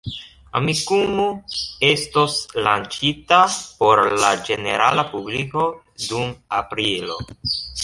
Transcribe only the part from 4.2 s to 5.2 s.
la ĝenerala